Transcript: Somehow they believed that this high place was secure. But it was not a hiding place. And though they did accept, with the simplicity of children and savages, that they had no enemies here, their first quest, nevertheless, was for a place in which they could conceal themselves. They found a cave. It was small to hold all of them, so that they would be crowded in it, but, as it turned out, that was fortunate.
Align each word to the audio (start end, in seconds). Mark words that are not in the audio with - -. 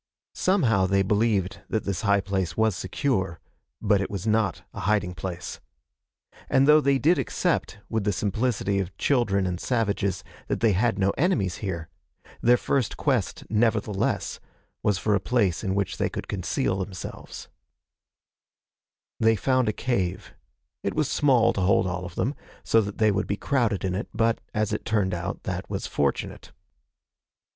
Somehow 0.33 0.87
they 0.87 1.03
believed 1.03 1.61
that 1.69 1.83
this 1.83 2.01
high 2.01 2.21
place 2.21 2.57
was 2.57 2.75
secure. 2.75 3.39
But 3.79 4.01
it 4.01 4.09
was 4.09 4.25
not 4.25 4.63
a 4.73 4.79
hiding 4.89 5.13
place. 5.13 5.59
And 6.49 6.67
though 6.67 6.81
they 6.81 6.97
did 6.97 7.19
accept, 7.19 7.77
with 7.87 8.03
the 8.03 8.11
simplicity 8.11 8.79
of 8.79 8.97
children 8.97 9.45
and 9.45 9.59
savages, 9.59 10.23
that 10.47 10.59
they 10.59 10.71
had 10.71 10.97
no 10.97 11.11
enemies 11.19 11.57
here, 11.57 11.87
their 12.41 12.57
first 12.57 12.97
quest, 12.97 13.43
nevertheless, 13.47 14.39
was 14.81 14.97
for 14.97 15.13
a 15.13 15.19
place 15.19 15.63
in 15.63 15.75
which 15.75 15.97
they 15.97 16.09
could 16.09 16.27
conceal 16.27 16.79
themselves. 16.79 17.47
They 19.19 19.35
found 19.35 19.69
a 19.69 19.71
cave. 19.71 20.33
It 20.81 20.95
was 20.95 21.11
small 21.11 21.53
to 21.53 21.61
hold 21.61 21.85
all 21.85 22.05
of 22.05 22.15
them, 22.15 22.33
so 22.63 22.81
that 22.81 22.97
they 22.97 23.11
would 23.11 23.27
be 23.27 23.37
crowded 23.37 23.85
in 23.85 23.93
it, 23.93 24.09
but, 24.15 24.39
as 24.51 24.73
it 24.73 24.83
turned 24.83 25.13
out, 25.13 25.43
that 25.43 25.69
was 25.69 25.85
fortunate. 25.85 26.51